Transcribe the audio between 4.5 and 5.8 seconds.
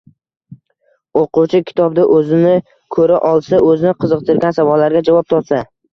savollarga javob topsa